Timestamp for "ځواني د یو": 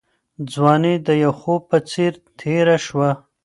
0.51-1.33